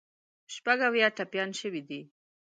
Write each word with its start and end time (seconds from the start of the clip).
شپږ 0.53 0.79
اویا 0.87 1.07
ټپیان 1.17 1.49
شوي 1.59 1.81
دي. 1.89 2.01